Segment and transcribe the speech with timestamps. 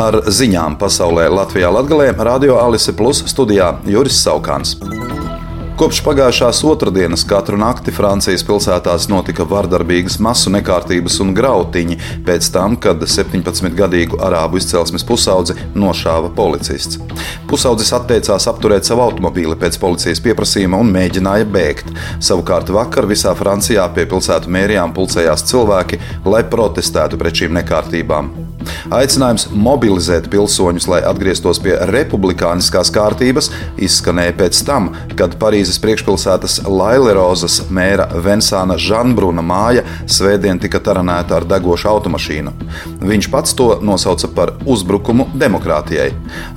[0.00, 4.78] Ar ziņām pasaulē Latvijā Latgalē Radio Alise Plus studijā Juris Saukāns.
[5.76, 12.78] Kopš pagājušās otrdienas katru nakti Francijas pilsētās notika vardarbīgas masu nekārtības un grautiņi pēc tam,
[12.80, 17.00] kad 17-gadīgu arābu izcelsmes pusaudzi nošāva policists.
[17.50, 21.92] Pusaudzis atteicās apturēt savu automobīli pēc policijas pieprasījuma un mēģināja bēgt.
[22.22, 28.32] Savukārt vakar visā Francijā pie pilsētu mērijām pulcējās cilvēki, lai protestētu pret šīm nekārtībām.
[28.92, 33.50] Aicinājums mobilizēt pilsoņus, lai atgrieztos pie republikāniskās kārtības,
[33.82, 41.48] izskanēja pēc tam, kad Parīzes priekšpilsētas Lailerozas mēra Vensāna Žanbruna māja svētdien tika taranēta ar
[41.48, 42.54] degošu automašīnu.
[43.02, 46.10] Viņš pats to nosauca par uzbrukumu demokrātijai.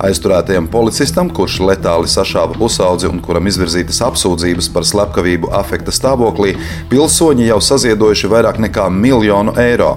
[0.06, 6.56] Aizturētajam policistam, kurš letāli sašāva pusaudzi un kuram izvirzītas apsūdzības par slepkavību afekta stāvoklī,
[6.92, 9.96] pilsoņi jau saziedojuši vairāk nekā miljonu eiro.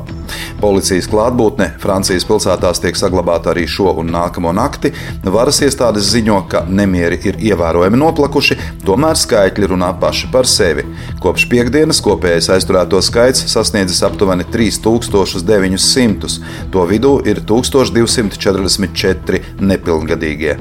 [0.61, 4.91] Policijas klātbūtne Francijas pilsētās tiek saglabāta arī šo un nākamo nakti.
[5.23, 10.83] Varas iestādes ziņo, ka nemieri ir ievērojami noplakuši, tomēr skaitļi runā paši par sevi.
[11.23, 16.39] Kopš piekdienas kopējais aizturēto skaits sasniedzis aptuveni 3900.
[16.73, 20.53] To vidū ir 1244 nepilngadīgie.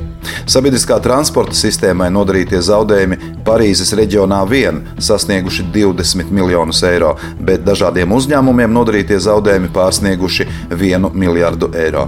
[0.48, 3.16] Sabiedriskā transporta sistēmai nodarītie zaudējumi
[3.46, 11.72] Parīzes reģionā vien sasnieguši 20 miljonus eiro, bet dažādiem uzņēmumiem nodarītie zaudējumi pārsnieguši 1 miljardu
[11.74, 12.06] eiro.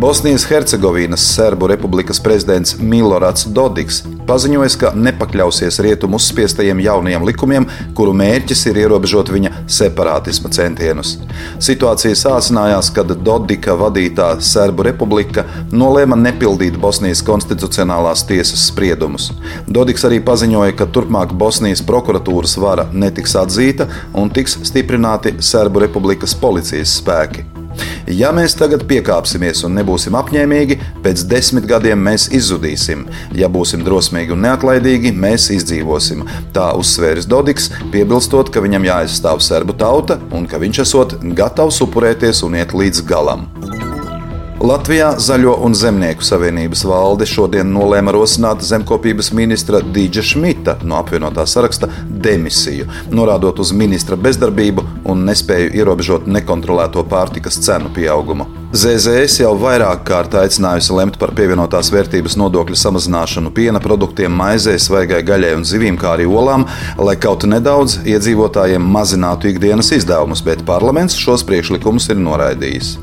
[0.00, 4.00] Bosnijas Hercegovinas Serbu republikas prezidents Milorāds Dodiks
[4.30, 7.66] paziņoja, ka nepakļausies rietumu uzspiestajiem jaunajiem likumiem,
[7.98, 11.16] kuru mērķis ir ierobežot viņa separātisma centienus.
[11.62, 19.30] Situācija sācinājās, kad Dodika vadītā Serbu republika nolēma nepildīt Bosnijas konstitucionālās tiesas spriedumus.
[19.68, 26.36] Dodiks arī paziņoja, ka turpmāk Bosnijas prokuratūras vara netiks atzīta un tiks stiprināti Serbu republikas
[26.38, 27.59] policijas spēki.
[28.10, 33.06] Ja mēs tagad piekāpsimies un nebūsim apņēmīgi, pēc desmit gadiem mēs izzudīsim.
[33.38, 36.26] Ja būsim drosmīgi un neatlaidīgi, mēs izdzīvosim.
[36.56, 42.42] Tā uzsvērs Dodiks, piebilstot, ka viņam jāaizstāv serbu tauta un ka viņš esot gatavs upurēties
[42.46, 43.46] un iet līdz galam.
[44.60, 51.46] Latvijā Zaļo un Zemnieku savienības valde šodien nolēma rosināt zemkopības ministra Dīdža Šmita no apvienotā
[51.48, 58.50] saraksta demisiju, norādot uz ministra bezdarbību un nespēju ierobežot nekontrolēto pārtikas cenu pieaugumu.
[58.76, 65.22] ZZS jau vairāk kārt aicinājusi lemt par pievienotās vērtības nodokļu samazināšanu piena produktiem, maizei, svaigai
[65.24, 66.68] gaļai un zivīm, kā arī olām,
[67.00, 72.94] lai kaut nedaudz iedzīvotājiem mazinātu ikdienas izdevumus, bet parlaments šos priekšlikumus ir noraidījis.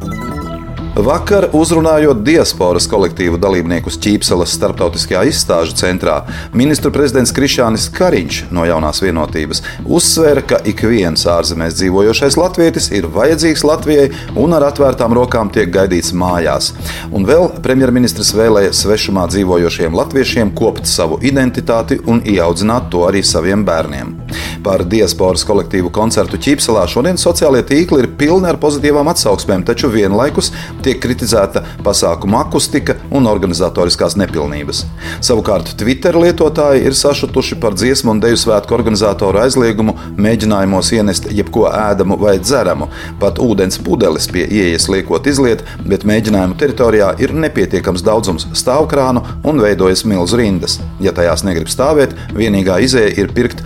[0.97, 6.15] Vakar, uzrunājot diasporas kolektīvu dalībniekus Ķīpselas starptautiskajā izstāžu centrā,
[6.57, 13.05] ministru prezidents Krišānis Kariņš no jaunās vienotības uzsvēra, ka ik viens ārzemēs dzīvojošais latvietis ir
[13.13, 14.07] vajadzīgs Latvijai
[14.41, 16.71] un ar atvērtām rokām tiek gaidīts mājās.
[17.13, 23.67] Un vēl premjerministrs vēlēja svešumā dzīvojošiem latviešiem kopt savu identitāti un ieaudzināt to arī saviem
[23.69, 24.17] bērniem.
[24.65, 30.51] Par diasporas kolektīvu koncertu Ķīpselā šodien sociālie tīkli ir pilni ar pozitīvām atsauksmēm, taču vienlaikus
[30.85, 34.83] tiek kritizēta pasākuma akustika un organizatoriskās nepilnības.
[35.25, 41.67] Savukārt Twitter lietotāji ir sašutuši par dziesmu un deju svētku organizatoru aizliegumu mēģinājumos ienest jebko
[41.71, 42.89] ēdamu vai dzeramu.
[43.21, 49.61] Pat ūdens pudeles pie ieejas liekot izliet, bet mēģinājumu teritorijā ir nepietiekams daudzums stāvkrānu un
[49.63, 50.79] veidojas milzu rindas.
[51.03, 53.63] Ja tajās negrib stāvēt, vienīgā izēja ir pirkt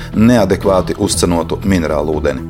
[0.61, 2.41] neadekvāti uzcenotu minerālu ūdeni.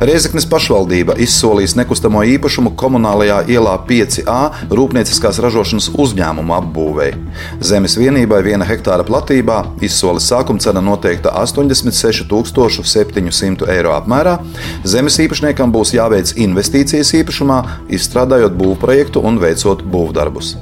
[0.00, 7.12] Reizeknas pašvaldība izsolīs nekustamo īpašumu komunālajā ielā 5A rūpnieciskās ražošanas uzņēmumu apbūvēi.
[7.60, 14.40] Zemes vienībai viena hektāra platībā izsoles sākuma cena noteikta 86,700 eiro apmērā.
[14.88, 17.58] Zemes īpašniekam būs jāveic investīcijas īpašumā,
[17.92, 20.56] izstrādājot būvprojektu un veicot būvdarbus.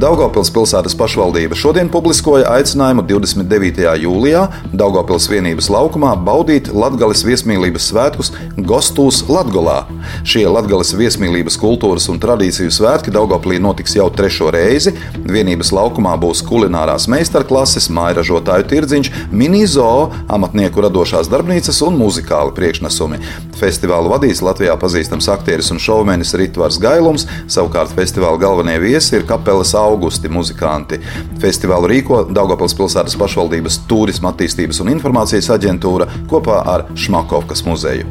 [0.00, 3.82] Daugopils pilsētas pašvaldība šodien publiskoja aicinājumu 29.
[4.00, 8.30] jūlijā Daugopils vienības laukumā baudīt Latgales viesmīlības svētkus
[8.70, 9.82] Gostūs Latgolā.
[10.24, 14.94] Šie Latgales viesmīlības kultūras un tradīciju svētki Daugoplī notiks jau trešo reizi.
[15.20, 23.20] Vienības laukumā būs kulinārās meistarklases, mājražotāju tirdziņš, mini-zoo, amatnieku radošās darbnīcas un muzikāli priekšnesumi.
[23.60, 29.74] Festivālu vadīs Latvijā pazīstams aktieris un šovmenis Ritvars Gailums, savukārt festivāla galvenie viesi ir kapelas
[29.78, 31.00] augusti muzikanti.
[31.42, 38.08] Festivālu rīko Daugopils pilsētas pašvaldības turisma attīstības un informācijas aģentūra kopā ar Šmakovkas muzeju.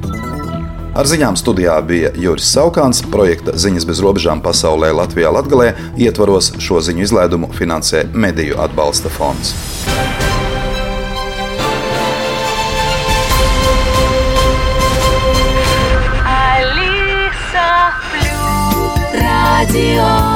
[0.99, 6.81] Ar ziņām studijā bija Juris Saukāns, projekta Ziņas bez robežām pasaulē Latvijā Latgalē ietvaros šo
[6.83, 9.53] ziņu izlaidumu finansē Mediju atbalsta fonds.
[19.71, 20.28] ti o.